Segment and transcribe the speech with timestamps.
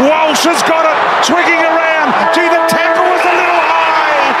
[0.00, 2.08] Walsh has got it, swigging around.
[2.32, 4.32] Gee, the tackle was a little high.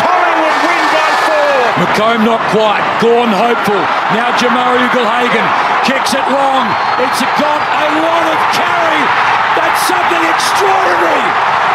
[0.00, 1.60] Collingwood win by four.
[1.84, 2.80] McComb not quite.
[3.04, 3.80] Gawn hopeful.
[4.16, 5.44] Now Jamari Ugelhagen
[5.84, 6.64] kicks it long.
[7.04, 9.02] It's got a lot of carry.
[9.60, 11.28] That's something extraordinary.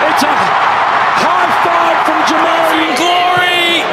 [0.10, 0.34] It's a
[1.22, 2.98] high five from Jamari.
[2.98, 3.86] Glory!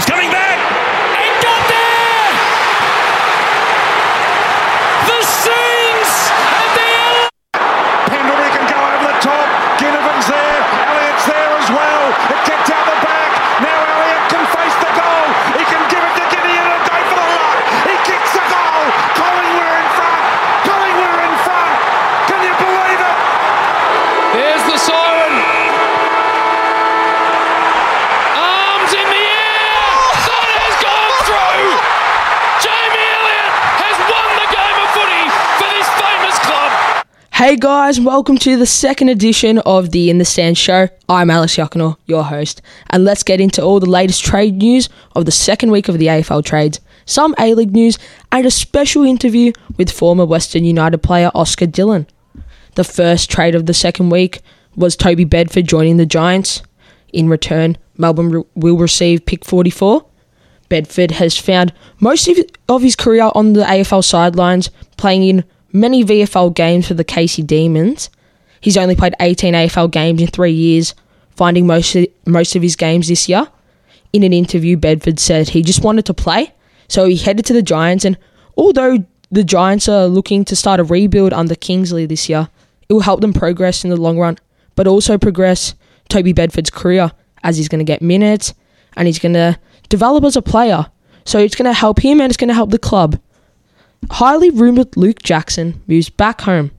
[0.00, 0.56] It's coming back!
[0.56, 2.30] And got there!
[5.10, 6.12] The scenes
[6.56, 6.88] at the
[8.06, 9.48] Pendlebury can go over the top.
[9.82, 10.60] Ginnivan's there.
[10.86, 12.02] Elliott's there as well.
[12.30, 13.30] It kicked out the back.
[13.66, 15.26] Now Elliott can face the goal.
[15.58, 17.58] He can give it to Gideon and go for the lock.
[17.90, 18.82] He kicks the goal.
[19.18, 20.22] Collingwood are in front.
[20.70, 21.74] Collingwood are in front.
[22.30, 23.16] Can you believe it?
[24.38, 25.34] There's the siren.
[28.38, 29.82] Arms in the air.
[30.30, 31.66] That has gone through.
[32.62, 33.50] Jamie Elliott
[33.82, 35.24] has won the game of footy
[35.58, 36.70] for this famous club.
[37.40, 40.90] Hey guys, welcome to the second edition of the In the Stand show.
[41.08, 42.60] I'm Alice Yakinor, your host,
[42.90, 46.08] and let's get into all the latest trade news of the second week of the
[46.08, 47.98] AFL trades, some A League news,
[48.30, 52.06] and a special interview with former Western United player Oscar Dillon.
[52.74, 54.42] The first trade of the second week
[54.76, 56.60] was Toby Bedford joining the Giants.
[57.10, 60.04] In return, Melbourne re- will receive pick 44.
[60.68, 62.28] Bedford has found most
[62.68, 64.68] of his career on the AFL sidelines,
[64.98, 68.10] playing in many VFL games for the Casey Demons.
[68.60, 70.94] He's only played 18 AFL games in three years,
[71.30, 73.48] finding most of, most of his games this year.
[74.12, 76.52] In an interview, Bedford said he just wanted to play,
[76.88, 78.04] so he headed to the Giants.
[78.04, 78.18] And
[78.56, 82.48] although the Giants are looking to start a rebuild under Kingsley this year,
[82.88, 84.36] it will help them progress in the long run,
[84.74, 85.74] but also progress
[86.08, 87.12] Toby Bedford's career
[87.44, 88.52] as he's going to get minutes
[88.96, 90.86] and he's going to develop as a player.
[91.24, 93.20] So it's going to help him and it's going to help the club.
[94.08, 96.70] Highly rumoured Luke Jackson moves back home.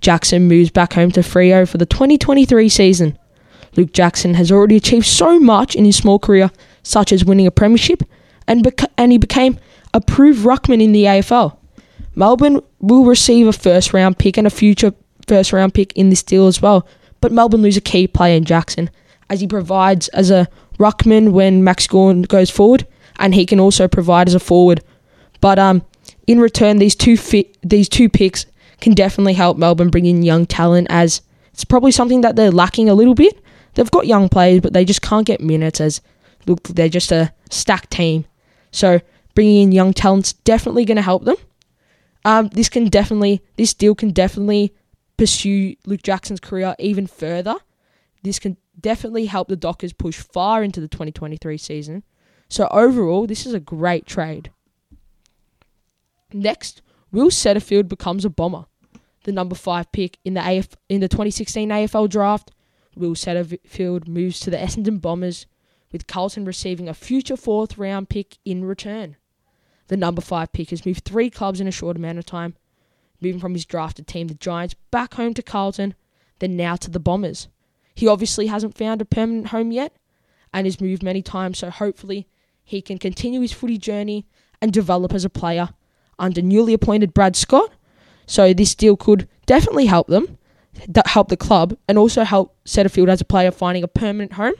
[0.00, 3.18] Jackson moves back home to Freo for the 2023 season.
[3.76, 6.50] Luke Jackson has already achieved so much in his small career,
[6.82, 8.02] such as winning a premiership,
[8.46, 9.58] and, beca- and he became
[9.92, 11.56] a proved ruckman in the AFL.
[12.14, 14.92] Melbourne will receive a first round pick and a future
[15.26, 16.86] first round pick in this deal as well,
[17.20, 18.90] but Melbourne lose a key player in Jackson,
[19.28, 20.48] as he provides as a
[20.78, 22.86] ruckman when Max Gawn goes forward,
[23.18, 24.82] and he can also provide as a forward.
[25.40, 25.84] But um,
[26.28, 28.46] in return, these two fi- these two picks
[28.80, 31.22] can definitely help Melbourne bring in young talent, as
[31.52, 33.42] it's probably something that they're lacking a little bit.
[33.74, 35.80] They've got young players, but they just can't get minutes.
[35.80, 36.02] As
[36.46, 38.26] look, they're just a stacked team.
[38.70, 39.00] So
[39.34, 41.36] bringing in young talent's definitely going to help them.
[42.26, 44.74] Um, this can definitely this deal can definitely
[45.16, 47.56] pursue Luke Jackson's career even further.
[48.22, 52.02] This can definitely help the Dockers push far into the 2023 season.
[52.50, 54.50] So overall, this is a great trade.
[56.32, 58.66] Next, Will Setterfield becomes a bomber.
[59.24, 62.50] The number five pick in the AF in the 2016 AFL draft,
[62.96, 65.46] Will Setterfield moves to the Essendon Bombers,
[65.90, 69.16] with Carlton receiving a future fourth round pick in return.
[69.86, 72.56] The number five pick has moved three clubs in a short amount of time,
[73.20, 75.94] moving from his drafted team, the Giants, back home to Carlton,
[76.40, 77.48] then now to the Bombers.
[77.94, 79.96] He obviously hasn't found a permanent home yet
[80.52, 82.28] and has moved many times, so hopefully
[82.62, 84.26] he can continue his footy journey
[84.60, 85.70] and develop as a player
[86.18, 87.72] under newly appointed Brad Scott.
[88.26, 90.38] So this deal could definitely help them,
[91.06, 94.54] help the club, and also help Setterfield as a player finding a permanent home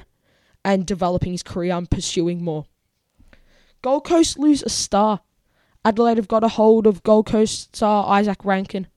[0.64, 2.66] and developing his career and pursuing more.
[3.82, 5.20] Gold Coast lose a star.
[5.84, 8.88] Adelaide have got a hold of Gold Coast star Izak Rankine.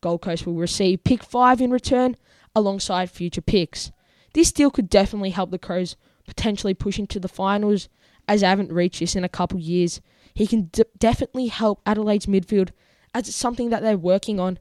[0.00, 2.16] Gold Coast will receive pick five in return
[2.54, 3.92] alongside future picks.
[4.34, 5.96] This deal could definitely help the Crows
[6.26, 7.88] potentially push into the finals
[8.26, 10.00] as they haven't reached this in a couple years.
[10.34, 12.70] He can d- definitely help Adelaide's midfield
[13.14, 14.58] as it's something that they're working on.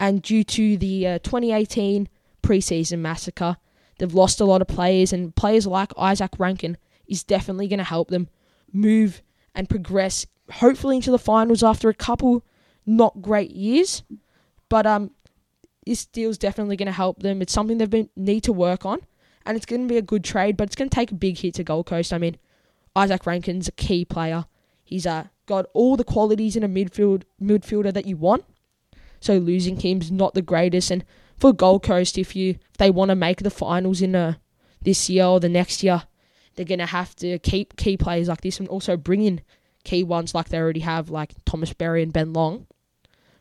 [0.00, 2.08] And due to the uh, 2018
[2.42, 3.56] preseason massacre,
[3.98, 7.84] they've lost a lot of players, and players like Izak Rankine is definitely going to
[7.84, 8.28] help them
[8.72, 9.22] move
[9.54, 12.44] and progress, hopefully into the finals after a couple
[12.84, 14.02] not great years.
[14.68, 15.12] But um,
[15.86, 17.42] this deal's definitely going to help them.
[17.42, 18.98] It's something they've been need to work on,
[19.46, 20.56] and it's going to be a good trade.
[20.56, 22.12] But it's going to take a big hit to Gold Coast.
[22.12, 22.38] I mean,
[22.96, 24.46] Izak Rankine's a key player.
[24.92, 28.44] He's uh, got all the qualities in a midfield midfielder that you want.
[29.20, 30.90] So losing him's not the greatest.
[30.90, 31.02] And
[31.38, 34.34] for Gold Coast, if you if they want to make the finals in uh,
[34.82, 36.02] this year or the next year,
[36.54, 39.40] they're gonna have to keep key players like this and also bring in
[39.82, 42.66] key ones like they already have, like Thomas Berry and Ben Long.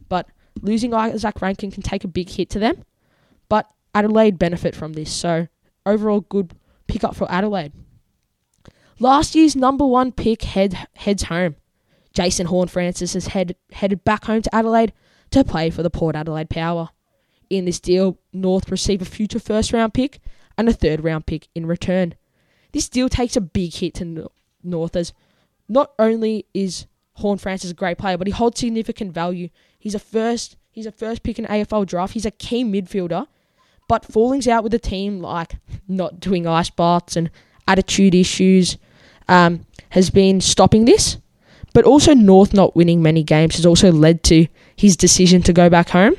[0.07, 0.29] But
[0.61, 2.85] losing Izak Rankine can take a big hit to them.
[3.49, 5.49] But Adelaide benefit from this, so
[5.85, 6.53] overall good
[6.87, 7.73] pick up for Adelaide.
[9.01, 11.55] Last year's number one pick head heads home.
[12.13, 14.93] Jason Horne-Francis has head, headed back home to Adelaide
[15.31, 16.89] to play for the Port Adelaide Power.
[17.49, 20.19] In this deal, North receive a future first round pick
[20.55, 22.13] and a third round pick in return.
[22.73, 24.31] This deal takes a big hit to Nor-
[24.61, 25.13] North as
[25.67, 29.49] not only is Horne-Francis a great player, but he holds significant value.
[29.79, 32.13] He's a first he's a first pick in AFL draft.
[32.13, 33.25] He's a key midfielder,
[33.87, 35.55] but fallings out with a team like
[35.87, 37.31] not doing ice baths and
[37.67, 38.77] attitude issues
[39.27, 41.17] um, has been stopping this.
[41.73, 45.69] But also North not winning many games has also led to his decision to go
[45.69, 46.15] back home.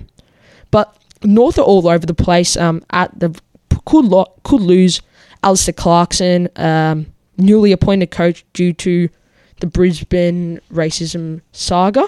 [0.70, 2.56] But North are all over the place.
[2.56, 3.38] Um, at the
[3.84, 5.02] could lo- could lose
[5.42, 7.06] Alastair Clarkson, um,
[7.36, 9.08] newly appointed coach due to
[9.60, 12.06] the Brisbane racism saga.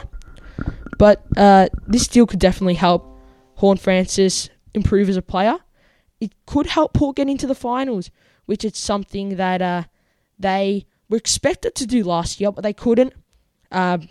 [0.98, 3.06] But uh, this deal could definitely help
[3.56, 5.58] Horne-Francis improve as a player.
[6.20, 8.10] It could help Port get into the finals,
[8.46, 9.84] which is something that uh,
[10.44, 13.14] they were expected to do last year, but they couldn't.
[13.72, 14.08] Um,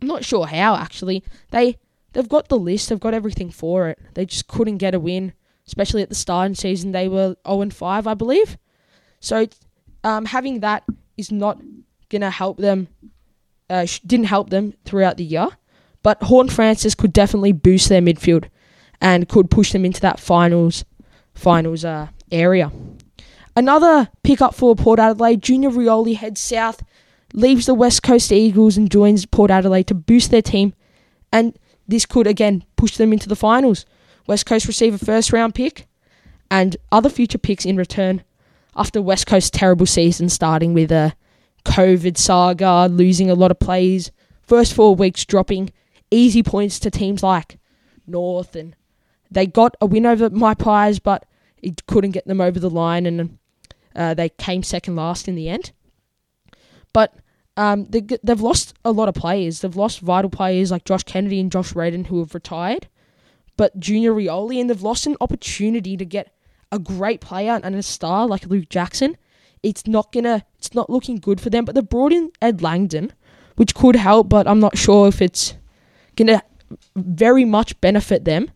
[0.00, 1.24] I'm not sure how actually.
[1.50, 1.76] They
[2.12, 3.98] they've got the list, they've got everything for it.
[4.14, 5.32] They just couldn't get a win,
[5.66, 6.92] especially at the start of the season.
[6.92, 8.56] They were 0 and 5, I believe.
[9.18, 9.48] So
[10.04, 10.84] um, having that
[11.16, 11.60] is not
[12.10, 12.88] gonna help them.
[13.68, 15.48] Uh, didn't help them throughout the year,
[16.04, 18.48] but Horne-Francis could definitely boost their midfield
[19.00, 20.84] and could push them into that finals
[21.34, 22.70] finals uh, area.
[23.56, 26.82] Another pickup for Port Adelaide, Junior Rioli heads south,
[27.32, 30.74] leaves the West Coast Eagles and joins Port Adelaide to boost their team,
[31.32, 31.58] and
[31.88, 33.86] this could again push them into the finals.
[34.26, 35.86] West Coast receive a first round pick
[36.50, 38.22] and other future picks in return
[38.76, 41.14] after West Coast's terrible season starting with a
[41.64, 44.12] COVID saga, losing a lot of plays,
[44.42, 45.72] first four weeks dropping
[46.10, 47.58] easy points to teams like
[48.06, 48.76] North, and
[49.30, 51.24] they got a win over my Pies, but
[51.62, 53.38] it couldn't get them over the line, and
[53.96, 55.72] uh, they came second last in the end.
[56.92, 57.14] But
[57.56, 59.60] um, they, they've lost a lot of players.
[59.60, 62.88] They've lost vital players like Josh Kennedy and Josh Redden who have retired.
[63.56, 66.34] But Junior Rioli, and they've lost an opportunity to get
[66.70, 69.16] a great player and a star like Luke Jackson.
[69.62, 71.64] It's not gonna, it's not looking good for them.
[71.64, 73.12] But they've brought in Ed Langdon,
[73.56, 75.54] which could help, but I'm not sure if it's
[76.16, 76.42] gonna
[76.94, 78.50] very much benefit them.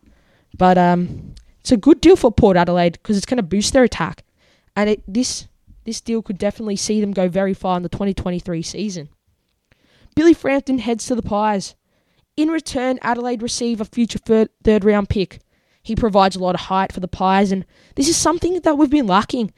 [0.57, 4.23] But um, it's a good deal for Port Adelaide because it's gonna boost their attack,
[4.75, 5.47] and it this
[5.83, 9.09] this deal could definitely see them go very far in the 2023 season.
[10.15, 11.75] Billy Frampton heads to the Pies.
[12.37, 15.39] In return, Adelaide receive a future third, third round pick.
[15.83, 17.65] He provides a lot of height for the Pies, and
[17.95, 19.53] this is something that we've been lacking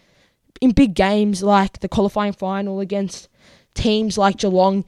[0.61, 3.27] in big games like the qualifying final against
[3.73, 4.85] teams like Geelong.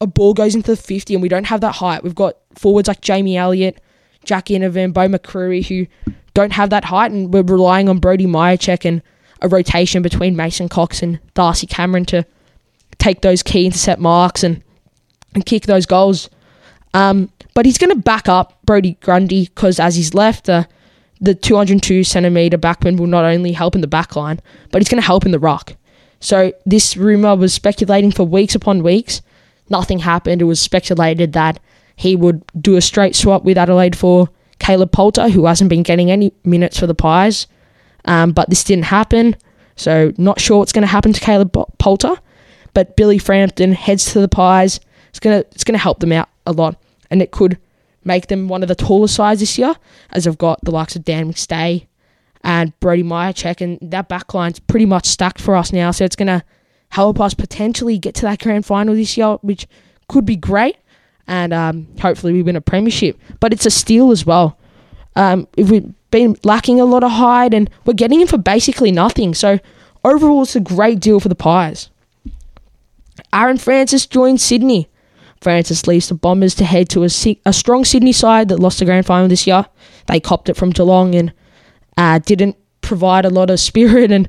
[0.00, 2.02] A ball goes into the 50, and we don't have that height.
[2.02, 3.80] We've got forwards like Jamie Elliott,
[4.24, 5.86] Jack Ginnivan, Beau McCreery who
[6.34, 9.02] don't have that height, and we're relying on Brody Mihocek and
[9.42, 12.24] a rotation between Mason Cox and Darcy Cameron to
[12.98, 14.62] take those key intercept marks and
[15.34, 16.28] and kick those goals.
[16.94, 20.64] Um, but he's going to back up Brodie Grundy because as he's left, uh,
[21.20, 24.40] the 202 centimeter backman will not only help in the back line,
[24.70, 25.74] but he's going to help in the rock.
[26.20, 29.22] So this rumor was speculating for weeks upon weeks.
[29.68, 30.42] Nothing happened.
[30.42, 31.60] It was speculated that
[31.96, 34.28] he would do a straight swap with Adelaide for
[34.58, 37.46] Caleb Poulter, who hasn't been getting any minutes for the Pies.
[38.04, 39.36] Um, but this didn't happen.
[39.76, 42.16] So not sure what's going to happen to Caleb Poulter.
[42.74, 44.80] But Billy Frampton heads to the Pies.
[45.10, 47.58] It's gonna it's gonna help them out a lot, and it could
[48.02, 49.74] make them one of the taller sides this year,
[50.10, 51.86] as I've got the likes of Dan McStay
[52.42, 55.90] and Brody Mihocek, and that backline's pretty much stacked for us now.
[55.90, 56.42] So it's gonna
[56.88, 59.68] help us potentially get to that grand final this year, which
[60.08, 60.76] could be great,
[61.26, 63.20] and um, hopefully we win a premiership.
[63.38, 64.58] But it's a steal as well.
[65.14, 68.92] Um, if we've been lacking a lot of height, and we're getting him for basically
[68.92, 69.34] nothing.
[69.34, 69.58] So
[70.04, 71.90] overall, it's a great deal for the Pies.
[73.32, 74.88] Aaron Francis joins Sydney.
[75.40, 77.08] Francis leaves the Bombers to head to a,
[77.44, 79.66] a strong Sydney side that lost the grand final this year.
[80.06, 81.32] They copped it from Geelong and
[81.96, 84.28] uh, didn't provide a lot of spirit, and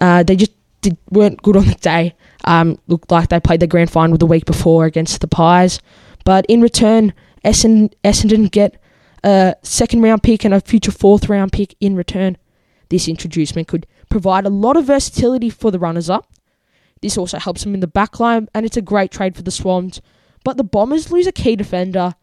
[0.00, 2.14] uh, they just did, weren't good on the day.
[2.44, 5.80] Um, looked like they played the grand final the week before against the Pies,
[6.24, 7.12] but in return,
[7.42, 8.80] Essen- Essendon get
[9.24, 12.36] a second round pick and a future fourth round pick in return.
[12.90, 16.30] This introducement could provide a lot of versatility for the runners up.
[17.00, 19.50] This also helps them in the back line, and it's a great trade for the
[19.50, 20.00] Swans.
[20.44, 22.14] But the Bombers lose a key defender,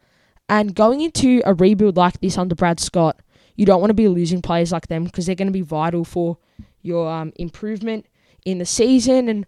[0.48, 3.20] and going into a rebuild like this under Brad Scott,
[3.55, 6.05] you don't want to be losing players like them because they're going to be vital
[6.05, 6.38] for
[6.81, 8.05] your um, improvement
[8.46, 9.46] in the season and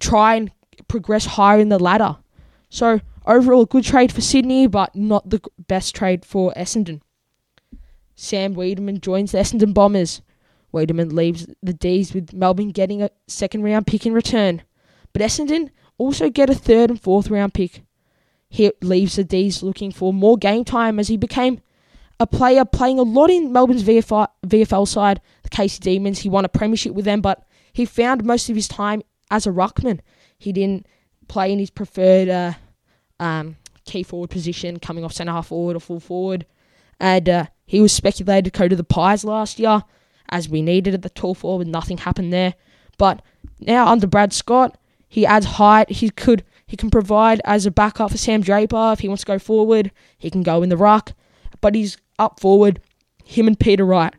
[0.00, 0.50] try and
[0.88, 2.16] progress higher in the ladder.
[2.70, 7.00] So overall, a good trade for Sydney, but not the best trade for Essendon.
[8.14, 10.22] Sam Weideman joins the Essendon Bombers.
[10.72, 14.62] Weideman leaves the D's with Melbourne getting a second round pick in return.
[15.12, 17.82] But Essendon also get a third and fourth round pick.
[18.48, 21.60] He leaves the D's looking for more game time as he became
[22.18, 26.20] a player playing a lot in Melbourne's VFL side, the Casey Demons.
[26.20, 29.50] He won a premiership with them, but he found most of his time as a
[29.50, 30.00] ruckman.
[30.38, 30.86] He didn't
[31.28, 32.52] play in his preferred uh,
[33.20, 36.46] um, key forward position, coming off centre half forward or full forward.
[37.00, 39.82] And uh, he was speculated to go to the Pies last year,
[40.28, 41.66] as we needed at the tall forward.
[41.66, 42.54] Nothing happened there.
[42.98, 43.22] But
[43.60, 45.90] now under Brad Scott, he adds height.
[45.90, 49.26] He could he can provide as a backup for Sam Draper if he wants to
[49.26, 49.92] go forward.
[50.18, 51.12] He can go in the ruck,
[51.60, 52.80] but he's up forward.
[53.24, 54.14] Him and Peter Wright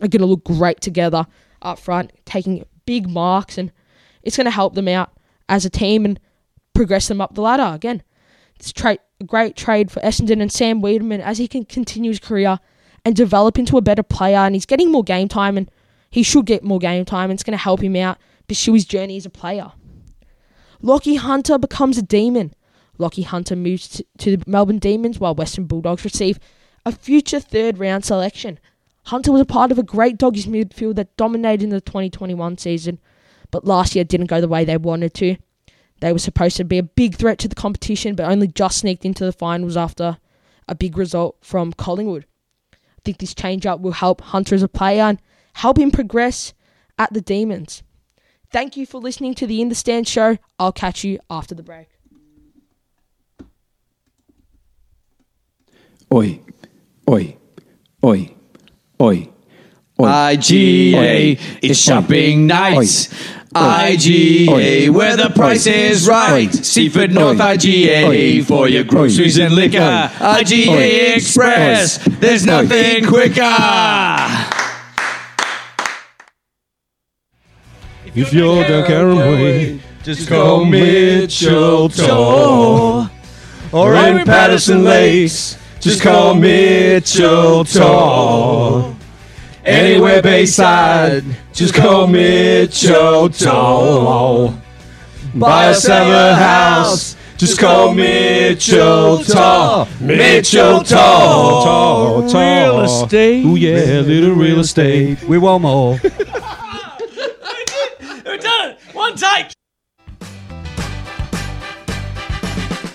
[0.00, 1.26] are going to look great together
[1.60, 3.70] up front, taking big marks, and
[4.22, 5.12] it's going to help them out
[5.48, 6.18] as a team and
[6.74, 8.02] progress them up the ladder again.
[8.56, 12.20] It's tra- a great trade for Essendon and Sam Weideman as he can continue his
[12.20, 12.60] career
[13.04, 14.38] and develop into a better player.
[14.38, 15.70] And he's getting more game time, and
[16.10, 17.30] he should get more game time.
[17.30, 18.18] And it's going to help him out
[18.48, 19.72] pursue his journey as a player.
[20.82, 22.54] Lachie Hunter becomes a demon.
[22.98, 26.38] Lachie Hunter moves to, to the Melbourne Demons while Western Bulldogs receive
[26.84, 28.58] a future third round selection.
[29.04, 32.98] Hunter was a part of a great Doggies midfield that dominated in the 2021 season,
[33.50, 35.36] but last year didn't go the way they wanted to.
[36.04, 39.06] They were supposed to be a big threat to the competition, but only just sneaked
[39.06, 40.18] into the finals after
[40.68, 42.26] a big result from Collingwood.
[42.74, 45.18] I think this change up will help Hunter as a player and
[45.54, 46.52] help him progress
[46.98, 47.82] at the Demons.
[48.52, 50.36] Thank you for listening to the In the Stand show.
[50.58, 51.88] I'll catch you after the break.
[56.12, 56.38] Oi,
[57.08, 57.38] oi,
[58.04, 58.34] oi,
[59.00, 59.30] oi.
[59.98, 63.08] IGA is shopping nights.
[63.54, 66.52] IGA, where the price is right.
[66.52, 69.78] Seaford North IGA for your groceries and liquor.
[69.78, 73.56] IGA Express, there's nothing quicker.
[78.16, 83.10] If you're down Caramway, just call Mitchell Tor.
[83.72, 88.96] Or in Patterson Lakes, just call Mitchell Tor.
[89.64, 94.52] Anywhere Bayside, just call Mitchell Tor.
[95.34, 99.86] Buy or sell a house, just call Mitchell Tor.
[100.00, 102.22] Mitchell Tor.
[102.22, 103.46] Real estate.
[103.46, 105.22] Ooh yeah, little real estate.
[105.22, 106.00] We want more.
[108.24, 108.70] We're done.
[108.70, 108.78] it.
[108.92, 109.52] One dike.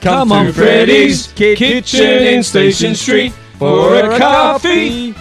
[0.01, 5.13] Come on, Freddy's Kitchen in Station Street for a coffee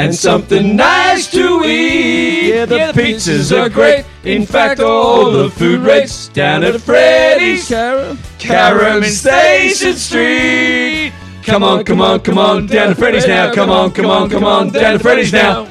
[0.00, 2.48] and something nice to eat.
[2.48, 4.06] Yeah, the pizzas are great.
[4.24, 11.12] In fact, all the food rates down at Freddy's Caram Station Street.
[11.42, 13.52] Come on, come on, come on, down to Freddy's now.
[13.52, 15.70] Come on, come on, come on, down to Freddy's now.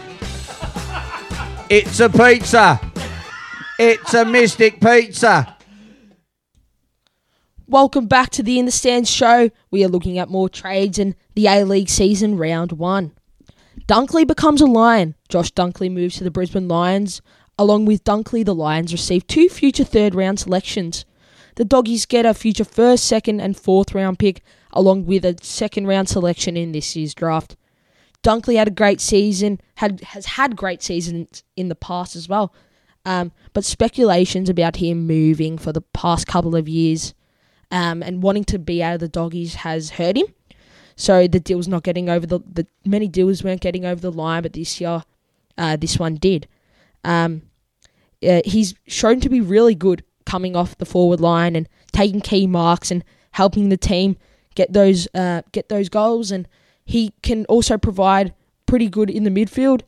[1.70, 2.80] It's a pizza.
[3.80, 5.56] It's a Mystic Pizza.
[7.68, 9.52] Welcome back to the In the Stands show.
[9.72, 13.14] We are looking at more trades in the A League season round one.
[13.90, 15.16] Dunkley becomes a Lion.
[15.30, 17.24] Josh Dunkley moves to the Brisbane Lions.
[17.58, 21.06] Along with Dunkley, the Lions receive two future third round selections.
[21.56, 25.88] The Doggies get a future first, second, and fourth round pick, along with a second
[25.88, 27.56] round selection in this year's draft.
[28.22, 32.54] Dunkley had a great season, had has had great seasons in the past as well.
[33.06, 37.16] Um, but speculations about him moving for the past couple of years
[37.72, 40.28] um, and wanting to be out of the doggies has hurt him.
[41.00, 44.44] So the deal's not getting over the, the many deals weren't getting over the line,
[44.44, 45.02] but this year,
[45.58, 46.46] uh, this one did.
[47.06, 47.44] Um,
[48.22, 52.48] uh, he's shown to be really good coming off the forward line and taking key
[52.48, 54.18] marks and helping the team
[54.56, 56.32] get those uh, get those goals.
[56.32, 56.50] And
[56.84, 58.34] he can also provide
[58.66, 59.84] pretty good in the midfield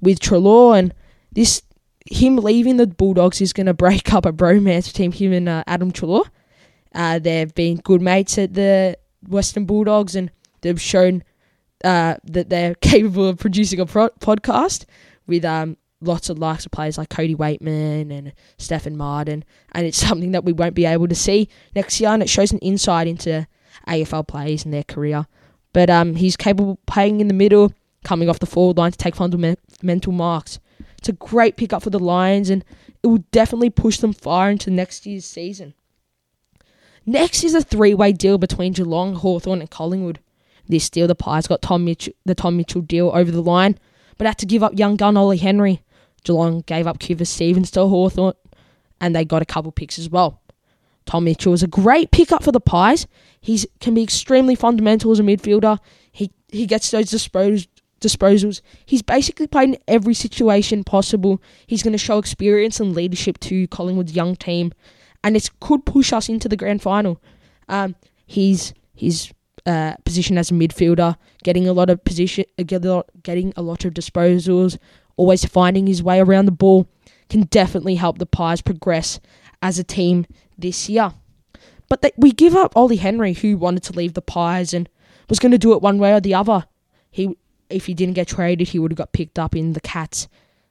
[0.00, 0.92] with Treloar and
[1.30, 1.62] this
[2.10, 5.62] him leaving the Bulldogs is going to break up a bromance between him and uh,
[5.68, 6.24] Adam Treloar.
[6.92, 11.22] Uh, they've been good mates at the Western Bulldogs, and they've shown
[11.84, 14.84] uh, that they're capable of producing a pro- podcast
[15.26, 19.98] with um, lots of likes of players like Cody Weightman and Stefan Martin, and it's
[20.06, 23.06] something that we won't be able to see next year, and it shows an insight
[23.06, 23.46] into
[23.86, 25.26] AFL players and their career.
[25.72, 27.72] But um, he's capable of playing in the middle,
[28.04, 30.58] coming off the forward line to take fundamental marks.
[30.98, 32.64] It's a great pickup for the Lions, and
[33.02, 35.74] it will definitely push them far into next year's season.
[37.04, 40.18] Next is a three-way deal between Geelong, Hawthorn, and Collingwood.
[40.68, 43.78] This deal, the Pies got Tom the Tom Mitchell deal over the line,
[44.18, 45.82] but had to give up young gun Ollie Henry.
[46.24, 48.34] Geelong gave up Kivers Stevens to Hawthorn,
[49.00, 50.40] and they got a couple picks as well.
[51.04, 53.06] Tom Mitchell is a great pickup for the Pies.
[53.40, 55.78] He can be extremely fundamental as a midfielder.
[56.10, 57.68] He he gets those dispos-
[58.00, 58.60] disposals.
[58.84, 61.40] He's basically played in every situation possible.
[61.66, 64.72] He's going to show experience and leadership to Collingwood's young team,
[65.22, 67.22] and it could push us into the grand final.
[67.68, 67.94] Um,
[68.26, 69.32] he's he's
[69.66, 72.62] uh, position as a midfielder, getting a lot of position, uh,
[73.22, 74.78] getting a lot of disposals,
[75.16, 76.88] always finding his way around the ball,
[77.28, 79.18] can definitely help the Pies progress
[79.62, 81.12] as a team this year.
[81.88, 84.88] But they, we give up Ollie Henry, who wanted to leave the Pies and
[85.28, 86.66] was going to do it one way or the other.
[87.10, 87.36] He,
[87.70, 90.28] if he didn't get traded, he would have got picked up in the Cats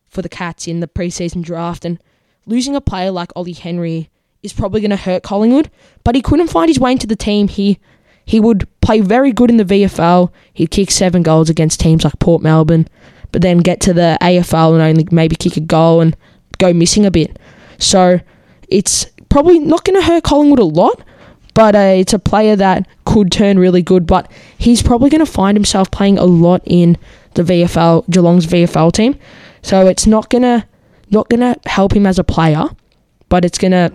[0.10, 1.84] for the Cats in the preseason draft.
[1.84, 2.02] And
[2.46, 4.10] losing a player like Ollie Henry
[4.44, 5.70] is probably going to hurt Collingwood.
[6.04, 7.48] But he couldn't find his way into the team.
[7.48, 7.80] He
[8.26, 10.32] he would play very good in the VFL.
[10.54, 12.88] He'd kick seven goals against teams like Port Melbourne,
[13.32, 16.16] but then get to the AFL and only maybe kick a goal and
[16.58, 17.38] go missing a bit.
[17.78, 18.20] So
[18.68, 21.02] it's probably not going to hurt Collingwood a lot,
[21.54, 24.08] but uh, it's a player that could turn really good.
[24.08, 26.98] But he's probably going to find himself playing a lot in
[27.36, 29.20] the VFL, Geelong's VFL team.
[29.62, 30.68] So it's not gonna
[31.12, 32.66] not gonna help him as a player,
[33.30, 33.92] but it's gonna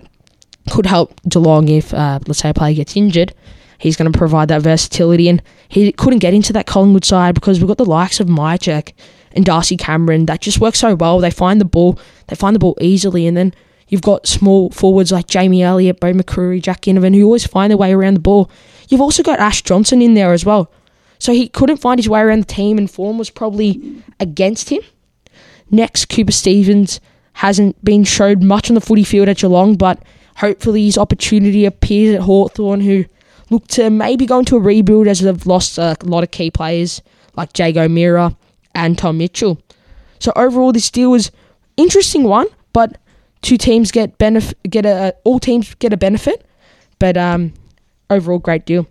[0.69, 3.33] could help Geelong if uh, let's say a player gets injured.
[3.81, 7.59] He's going to provide that versatility, and he couldn't get into that Collingwood side because
[7.59, 8.93] we've got the likes of Mihocek
[9.31, 11.17] and Darcy Cameron that just work so well.
[11.17, 11.97] They find the ball,
[12.27, 13.55] they find the ball easily, and then
[13.87, 17.77] you've got small forwards like Jamie Elliott, Beau McCreery, Jack Ginnivan who always find their
[17.77, 18.51] way around the ball.
[18.87, 20.71] You've also got Ash Johnson in there as well,
[21.17, 24.81] so he couldn't find his way around the team, and form was probably against him.
[25.71, 26.99] Next, Cooper Stevens
[27.33, 30.03] hasn't been showed much on the footy field at Geelong, but
[30.35, 33.05] hopefully his opportunity appears at Hawthorn, who
[33.51, 37.01] look to maybe go into a rebuild as they've lost a lot of key players
[37.35, 38.35] like Jaeger O'Meara
[38.73, 39.61] and Tom Mitchell.
[40.19, 41.31] So overall, this deal was
[41.77, 42.97] interesting one, but
[43.41, 46.45] two teams get benefit, get a all teams get a benefit,
[46.97, 47.53] but um,
[48.09, 48.87] overall great deal.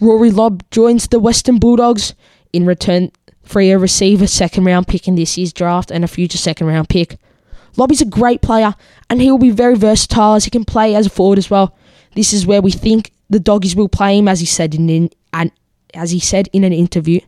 [0.00, 2.14] Rory Lobb joins the Western Bulldogs
[2.52, 3.10] in return.
[3.54, 7.18] Receive a second round pick in this year's draft and a future second round pick.
[7.76, 8.74] Lobby's a great player
[9.10, 11.76] and he will be very versatile as he can play as a forward as well.
[12.14, 15.50] This is where we think the doggies will play him, as he said in, an,
[15.94, 17.18] as he said in an interview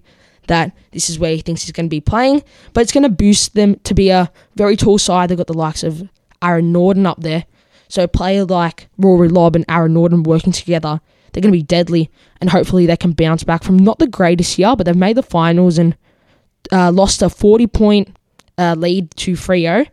[0.47, 2.43] that this is where he thinks he's going to be playing.
[2.75, 5.31] But it's going to boost them to be a very tall side.
[5.31, 6.07] They've got the likes of
[6.43, 7.47] Aaron Naughton up there,
[7.89, 11.01] so a player like Rory Lobb and Aaron Naughton working together,
[11.33, 12.11] they're going to be deadly.
[12.41, 15.23] And hopefully they can bounce back from not the greatest year, but they've made the
[15.23, 15.97] finals and
[16.71, 18.17] uh, lost a 40 point
[18.59, 19.89] uh, lead to Freo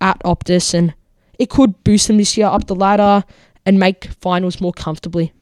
[0.00, 0.94] at Optus, and
[1.40, 3.24] it could boost them this year up the ladder
[3.64, 5.32] and make finals more comfortably.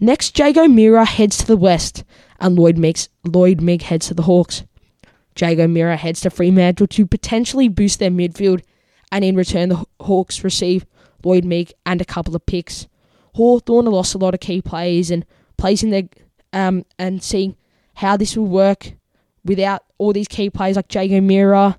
[0.00, 2.04] Next, Jaeger O'Meara heads to the west,
[2.40, 4.64] and Lloyd Miggs, Lloyd heads to the Hawks.
[5.36, 8.62] Jaeger O'Meara heads to Fremantle to potentially boost their midfield,
[9.10, 10.84] and in return, the Hawks receive
[11.24, 12.86] Lloyd Mig and a couple of picks.
[13.34, 15.24] Hawthorn lost a lot of key players and
[15.56, 16.08] placing their
[16.52, 17.56] um and seeing
[17.94, 18.92] how this will work
[19.44, 21.78] without all these key players like Jaeger O'Meara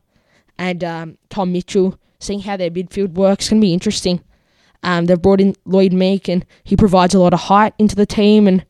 [0.57, 4.21] and um, Tom Mitchell, seeing how their midfield works can be interesting.
[4.85, 8.05] Um, they've brought in Lloyd Meek, and he provides a lot of height into the
[8.05, 8.63] team and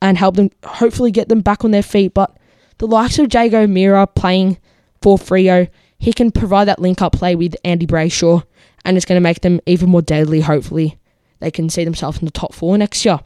[0.00, 2.14] and help them hopefully get them back on their feet.
[2.14, 2.36] But
[2.78, 4.58] the likes of Jaeger O'Meara playing
[5.02, 8.42] for Freo, he can provide that link up play with Andy Brayshaw,
[8.84, 10.40] and it's going to make them even more deadly.
[10.40, 10.98] Hopefully,
[11.40, 13.20] they can see themselves in the top four next year.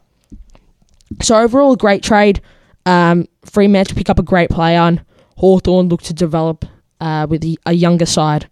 [1.21, 2.41] So overall, a great trade.
[2.85, 5.01] Um, Fremantle pick up a great player, and
[5.37, 6.65] Hawthorn look to develop
[6.99, 8.49] uh, with the, a younger side.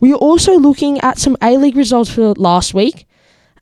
[0.00, 3.06] We are also looking at some A League results for last week,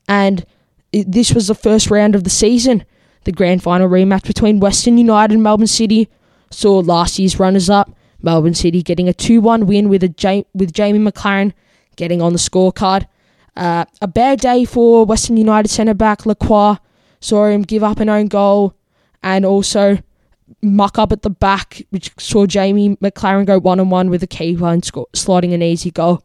[0.07, 0.47] and
[0.93, 2.85] this was the first round of the season.
[3.25, 6.09] The grand final rematch between Western United and Melbourne City
[6.51, 10.47] saw last year's runners up, Melbourne City getting a 2 1 win with, a J-
[10.55, 11.53] with Jamie Maclaren
[11.97, 13.07] getting on the scorecard.
[13.57, 16.77] Uh, a bad day for Western United centre back Lacroix.
[17.21, 18.75] Saw him give up an own goal
[19.25, 19.99] and also
[20.63, 24.29] muck up at the back, which saw Jamie Maclaren go one on one with the
[24.29, 26.23] keeper and score, slotting an easy goal.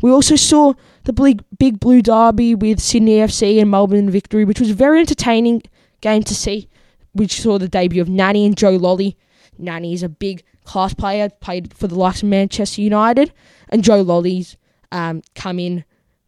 [0.00, 4.60] We also saw the big, big blue derby with Sydney FC and Melbourne Victory, which
[4.60, 5.62] was a very entertaining
[6.00, 6.68] game to see,
[7.12, 9.16] which saw the debut of Nani and Joe Lolley.
[9.58, 13.32] Nani is a big class player, played for the likes of Manchester United,
[13.70, 14.56] and Joe Lolley's
[14.92, 15.84] um, come in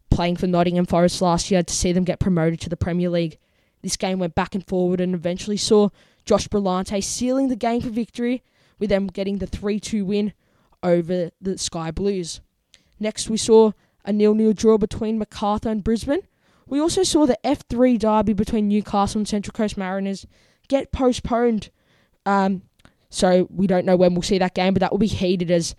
[0.09, 3.37] playing for Nottingham Forest last year to see them get promoted to the Premier League.
[3.81, 5.89] This game went back and forward and eventually saw
[6.25, 8.43] Josh Brillante sealing the game for victory,
[8.77, 10.33] with them getting the 3 2 win
[10.83, 12.41] over the Sky Blues.
[13.01, 13.71] Next, we saw
[14.05, 16.21] a nil nil draw between Macarthur and Brisbane.
[16.67, 20.27] We also saw the F3 derby between Newcastle and Central Coast Mariners
[20.67, 21.71] get postponed.
[22.27, 22.61] Um,
[23.09, 25.75] so we don't know when we'll see that game, but that will be heated as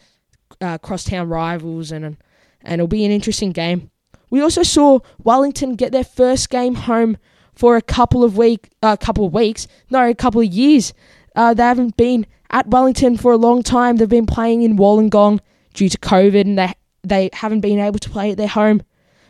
[0.61, 2.16] uh, crosstown rivals, and
[2.61, 3.90] and it'll be an interesting game.
[4.28, 7.18] We also saw Wellington get their first game home
[7.54, 10.92] for a couple of week, a uh, couple of weeks, no, a couple of years.
[11.37, 13.96] Uh, they haven't been at Wellington for a long time.
[13.96, 15.38] They've been playing in Wollongong
[15.72, 18.82] due to COVID, and they they haven't been able to play at their home.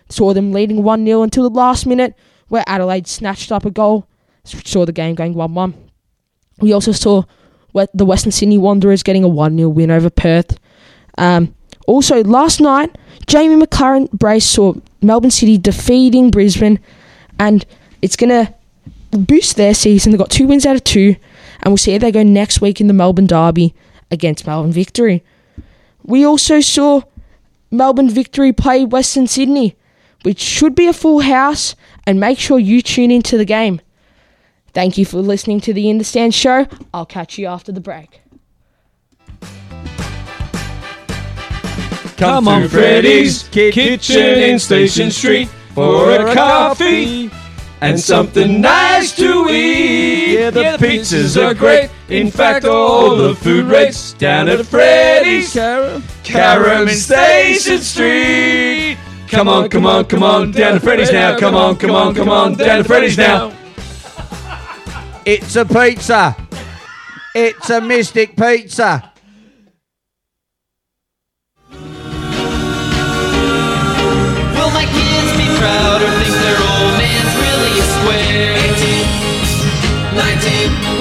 [0.08, 2.14] Saw them leading one 0 until the last minute,
[2.48, 4.06] where Adelaide snatched up a goal
[4.44, 5.74] saw the game going 1 1.
[6.60, 7.24] We also saw
[7.94, 10.58] the Western Sydney Wanderers getting a 1 0 win over Perth.
[11.18, 11.54] Um,
[11.86, 16.78] also, last night, Jamie Maclaren Brace saw Melbourne City defeating Brisbane,
[17.38, 17.64] and
[18.00, 18.54] it's going to
[19.18, 20.12] boost their season.
[20.12, 21.16] They've got two wins out of two,
[21.60, 23.74] and we'll see how they go next week in the Melbourne Derby
[24.10, 25.24] against Melbourne Victory.
[26.04, 27.02] We also saw
[27.72, 29.76] Melbourne Victory play Western Sydney,
[30.22, 31.74] which should be a full house,
[32.06, 33.80] and make sure you tune into the game.
[34.74, 36.66] Thank you for listening to the Understand Show.
[36.92, 38.20] I'll catch you after the break.
[42.18, 47.30] Come on, Freddy's Kitchen in Station Street for a coffee
[47.80, 50.34] and something nice to eat.
[50.34, 51.90] Yeah, the pizzas are great.
[52.08, 55.52] In fact, all the food rates down at Freddy's
[56.24, 58.96] Caram Station Street.
[59.28, 61.38] Come on, come on, come on, down to Freddy's now.
[61.38, 63.52] Come on, come on, come on, down to Freddy's now.
[65.24, 66.36] It's a pizza.
[67.34, 69.10] It's a Mystic Pizza.
[71.70, 71.80] Will
[74.70, 78.52] my kids be proud or think their old man's really a square?
[80.12, 80.91] 18, 19,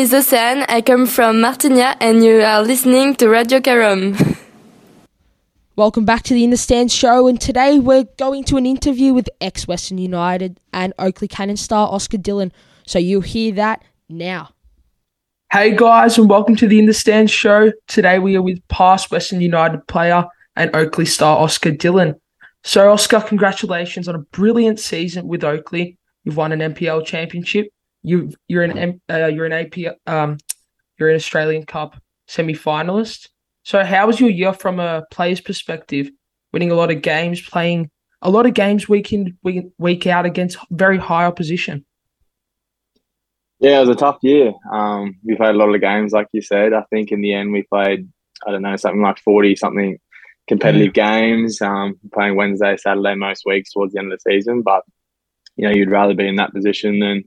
[0.00, 0.64] is Oceane.
[0.66, 4.16] I come from Martigna and you are listening to Radio Carom.
[5.76, 9.68] Welcome back to the Understand Show, and today we're going to an interview with ex
[9.68, 12.50] Western United and Oakleigh Cannon star Oscar Dillon.
[12.86, 14.54] So you'll hear that now.
[15.52, 17.70] Hey guys, and welcome to the Understand Show.
[17.86, 20.24] Today we are with past Western United player
[20.56, 22.18] and Oakleigh star Oscar Dillon.
[22.64, 25.96] So, Oscar, congratulations on a brilliant season with Oakleigh.
[26.24, 27.68] You've won an NPL championship.
[28.02, 30.38] You you're an uh, you're an AP um
[30.98, 33.28] you're an Australian Cup semi finalist.
[33.62, 36.10] So, how was your year from a player's perspective?
[36.52, 37.90] Winning a lot of games, playing
[38.22, 41.84] a lot of games week in week, week out against very high opposition.
[43.60, 44.52] Yeah, it was a tough year.
[44.72, 46.72] Um, we played a lot of games, like you said.
[46.72, 48.08] I think in the end we played,
[48.46, 49.98] I don't know, something like forty something
[50.48, 51.60] competitive games.
[51.60, 54.82] Um, playing Wednesday, Saturday most weeks towards the end of the season, but
[55.56, 57.24] you know you'd rather be in that position than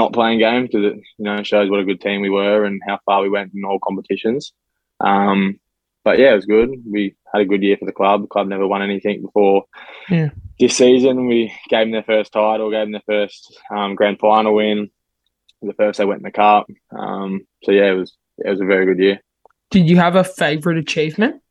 [0.00, 2.80] not playing games because it you know shows what a good team we were and
[2.86, 4.52] how far we went in all competitions.
[5.00, 5.60] Um,
[6.04, 6.70] but yeah, it was good.
[6.90, 8.22] We had a good year for the club.
[8.22, 9.64] The club never won anything before
[10.08, 10.30] Yeah.
[10.58, 11.26] this season.
[11.26, 14.90] We gave them their first title, gave them their first um, grand final win.
[15.62, 16.66] The first they went in the cup.
[16.90, 19.20] Um, so yeah, it was it was a very good year.
[19.70, 21.42] Did you have a favorite achievement?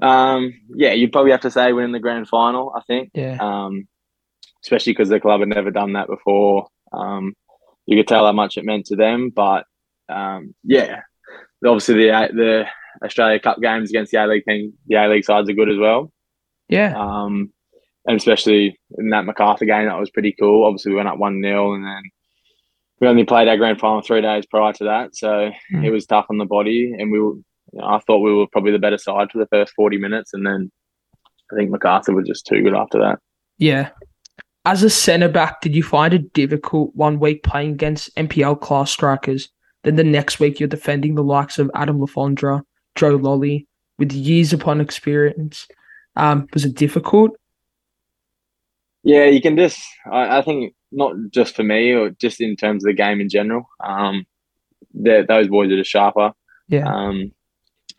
[0.00, 2.72] Um, yeah, you'd probably have to say winning the grand final.
[2.76, 3.10] I think.
[3.14, 3.38] Yeah.
[3.40, 3.88] Um,
[4.64, 6.68] especially because the club had never done that before.
[6.92, 7.34] Um,
[7.86, 9.30] you could tell how much it meant to them.
[9.30, 9.64] But
[10.08, 11.00] um, yeah,
[11.64, 12.66] obviously the the
[13.04, 15.78] Australia Cup games against the A League team, the A League sides are good as
[15.78, 16.12] well.
[16.68, 16.94] Yeah.
[16.96, 17.52] Um,
[18.06, 20.64] and especially in that Macarthur game, that was pretty cool.
[20.64, 22.02] Obviously, we went up one 0 and then
[23.00, 25.84] we only played our grand final three days prior to that, so Mm.
[25.84, 26.94] it was tough on the body.
[26.96, 29.48] And we, were, you know, I thought we were probably the better side for the
[29.48, 30.70] first forty minutes, and then
[31.52, 33.18] I think Macarthur was just too good after that.
[33.58, 33.90] Yeah.
[34.66, 38.90] As a centre back, did you find it difficult one week playing against NPL class
[38.90, 39.48] strikers?
[39.84, 42.62] Then the next week you're defending the likes of Adam Le Fondre,
[42.96, 45.68] Joe Lolley, with years upon experience.
[46.16, 47.30] Um, was it difficult?
[49.04, 49.80] Yeah, you can just.
[50.10, 53.28] I, I think not just for me, or just in terms of the game in
[53.28, 53.68] general.
[53.84, 54.26] Um,
[54.92, 56.32] those boys are just sharper.
[56.66, 56.92] Yeah.
[56.92, 57.30] Um,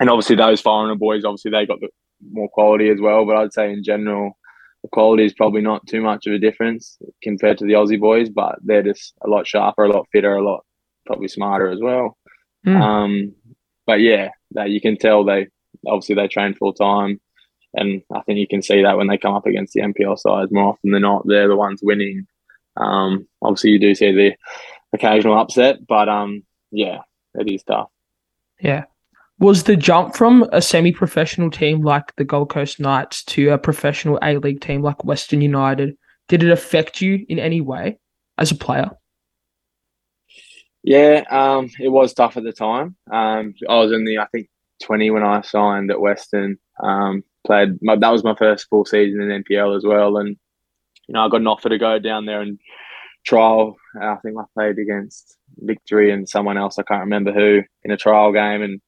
[0.02, 1.88] and obviously those foreigner boys, obviously they got the
[2.30, 3.26] more quality as well.
[3.26, 4.38] But I'd say in general,
[4.88, 8.30] the quality is probably not too much of a difference compared to the Aussie boys.
[8.30, 10.66] But they're just a lot sharper, a lot fitter, a lot
[11.06, 12.18] probably smarter as well.
[12.66, 12.82] Mm.
[12.82, 13.36] Um,
[13.86, 15.48] but yeah, that you can tell they
[15.86, 17.20] obviously they train full time,
[17.74, 20.52] and I think you can see that when they come up against the NPL sides
[20.52, 22.28] more often than not, they're the ones winning.
[22.76, 24.36] Um, obviously you do see the
[24.94, 27.00] occasional upset, but um, yeah,
[27.36, 27.90] it is tough.
[28.60, 28.86] Yeah.
[29.40, 34.18] Was the jump from a semi-professional team like the Gold Coast Knights to a professional
[34.24, 35.96] A League team like Western United?
[36.28, 38.00] Did it affect you in any way
[38.40, 38.90] as a player?
[40.84, 42.96] Yeah, um, it was tough at the time.
[43.12, 44.48] Um, I was in the I think
[44.82, 46.58] twenty when I signed at Western.
[46.82, 50.30] Um, played my, that was my first full season in NPL as well, and
[51.08, 52.60] you know I got an offer to go down there and
[53.26, 53.76] trial.
[54.02, 57.98] I think I played against Victory and someone else I can't remember who in a
[57.98, 58.82] trial game, and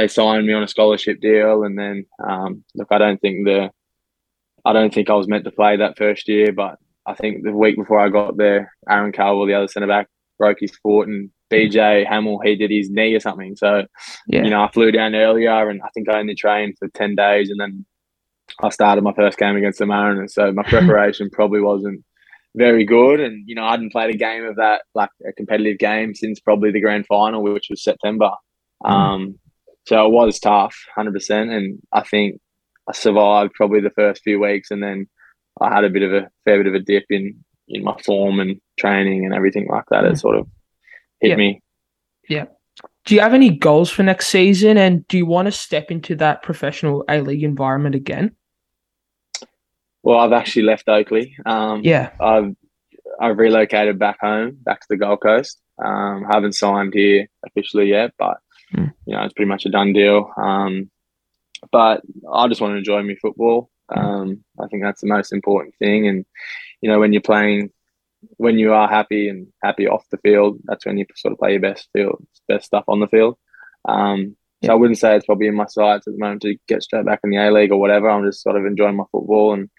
[0.00, 1.64] they signed me on a scholarship deal.
[1.64, 3.70] And then um, look, I don't think the
[4.64, 7.52] I don't think I was meant to play that first year, but I think the
[7.52, 10.08] week before I got there, Aaron Calver, the other centre back,
[10.38, 13.56] broke his foot, and BJ Hamill he did his knee or something.
[13.56, 13.86] So
[14.26, 14.44] Yeah.
[14.44, 17.50] you know, I flew down earlier, and I think I only trained for ten days,
[17.50, 17.84] and then
[18.60, 20.34] I started my first game against the Mariners.
[20.34, 22.04] So my preparation probably wasn't
[22.54, 25.78] very good, and you know, I hadn't played a game of that like a competitive
[25.78, 28.30] game since probably the grand final, which was September.
[28.84, 29.38] Um,
[29.86, 32.40] so it was tough, hundred percent, and I think
[32.88, 35.08] I survived probably the first few weeks, and then
[35.60, 38.40] I had a bit of a fair bit of a dip in in my form
[38.40, 40.04] and training and everything like that.
[40.04, 40.46] It sort of
[41.20, 41.36] hit Yeah.
[41.36, 41.62] me.
[42.28, 42.44] Yeah.
[43.04, 46.16] Do you have any goals for next season, and do you want to step into
[46.16, 48.34] that professional A League environment again?
[50.02, 51.30] Well, I've actually left Oakleigh.
[51.46, 52.10] Um, Yeah.
[52.20, 52.54] I've
[53.20, 55.60] I've relocated back home, back to the Gold Coast.
[55.84, 58.38] Um, haven't signed here officially yet, but
[58.72, 58.86] Hmm.
[59.04, 60.30] you know it's pretty much a done deal.
[60.36, 60.90] Um,
[61.72, 62.02] but
[62.32, 63.70] I just want to enjoy my football.
[63.94, 66.06] Um, I think that's the most important thing.
[66.08, 66.24] And
[66.80, 67.70] you know when you're playing,
[68.36, 71.52] when you are happy and happy off the field, that's when you sort of play
[71.52, 73.36] your best field, best stuff on the field.
[73.88, 76.82] Um, so I wouldn't say it's probably in my sights at the moment to get
[76.82, 78.10] straight back in the A League or whatever.
[78.10, 79.70] I'm just sort of enjoying my football, and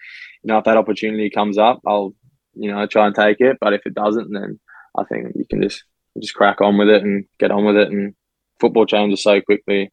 [0.42, 2.14] you know if that opportunity comes up, I'll
[2.54, 3.58] you know try and take it.
[3.60, 4.58] But if it doesn't, then
[4.96, 5.84] I think you can just
[6.20, 7.88] just crack on with it and get on with it.
[7.88, 8.14] And
[8.62, 9.90] football changes so quickly.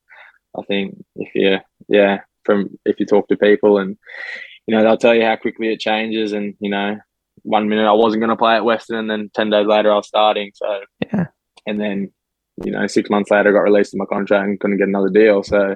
[0.57, 1.57] I think if you
[1.89, 3.97] yeah from if you talk to people and
[4.65, 6.97] you know they'll tell you how quickly it changes, and you know
[7.43, 9.95] one minute I wasn't going to play at Western, and then ten days later I
[9.95, 10.51] was starting.
[10.55, 11.25] So Yeah.
[11.67, 12.11] and then
[12.63, 15.09] you know six months later I got released in my contract and couldn't get another
[15.09, 15.43] deal.
[15.43, 15.75] So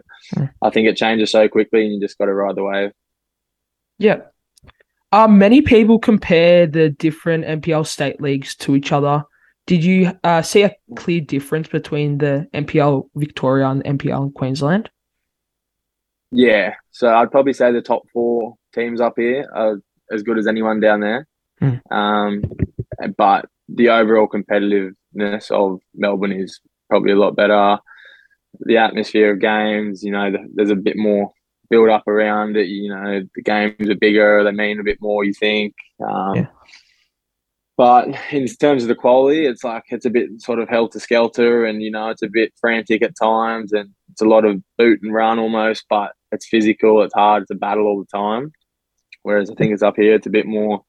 [0.62, 2.92] I think it changes so quickly, and you just got to ride the wave.
[4.00, 4.22] Yeah.
[5.12, 9.24] Uh, many people compare the different NPL state leagues to each other.
[9.66, 14.90] Did you uh, see a clear difference between the NPL Victoria and NPL in Queensland?
[16.32, 19.80] Yeah, so I'd probably say the top four teams up here are
[20.12, 21.28] as good as anyone down there.
[21.60, 21.76] Hmm.
[21.92, 22.44] Um,
[23.18, 27.78] but the overall competitiveness of Melbourne is probably a lot better.
[28.60, 31.32] The atmosphere of games, you know, th- there's a bit more
[31.70, 32.68] build up around it.
[32.68, 35.24] You know, the games are bigger; they mean a bit more.
[35.24, 35.74] You think.
[36.08, 36.48] Um, Yeah.
[37.76, 41.66] But in terms of the quality, it's like it's a bit sort of helter skelter,
[41.66, 45.00] and you know, it's a bit frantic at times, and it's a lot of boot
[45.02, 45.86] and run almost.
[45.90, 47.44] But it's physical; it's hard.
[47.44, 48.52] It's a battle all the time.
[49.24, 50.84] Whereas I think it's up here; it's a bit more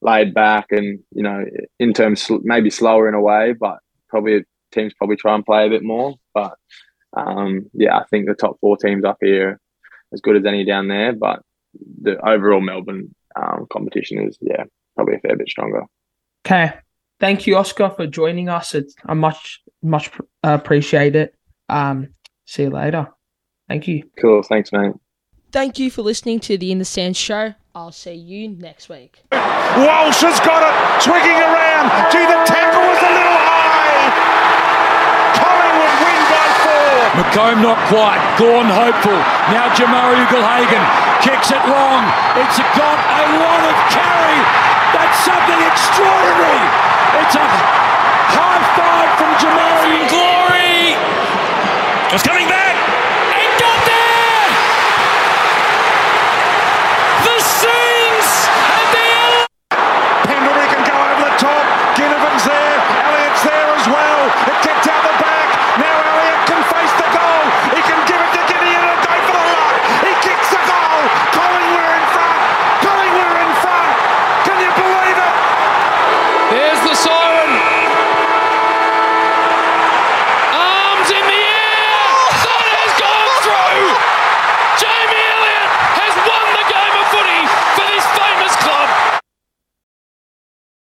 [0.00, 1.44] laid back, and you know,
[1.80, 5.70] in terms maybe slower in a way, but probably teams probably try and play a
[5.70, 6.14] bit more.
[6.34, 6.54] But
[7.16, 9.60] um, yeah, I think the top four teams up here
[10.12, 11.12] as good as any down there.
[11.12, 11.42] But
[12.00, 15.84] the overall Melbourne um, competition is yeah probably a fair bit stronger.
[16.44, 16.72] Okay.
[17.20, 18.74] Thank you, Oscar, for joining us.
[18.74, 20.10] It's I much much
[20.42, 21.34] uh, appreciate it.
[21.68, 22.08] Um,
[22.46, 23.08] see you later.
[23.68, 24.02] Thank you.
[24.20, 24.42] Cool.
[24.42, 24.92] Thanks, mate.
[25.52, 27.54] Thank you for listening to the In the Sand show.
[27.74, 29.22] I'll see you next week.
[29.30, 30.74] Walsh has got it,
[31.04, 31.88] twigging around.
[32.10, 34.10] Gee, the tackle was a little high.
[35.38, 36.96] Collingwood win by four.
[37.22, 38.20] McComb not quite.
[38.36, 39.20] Gorn hopeful.
[39.54, 42.02] Now Jamari Ugelhagen kicks it long.
[42.34, 44.38] It's got a lot of carry.
[44.90, 46.66] That's something extraordinary.
[47.22, 47.46] It's a
[48.34, 50.02] high five from Jamari.
[50.10, 51.21] Glory!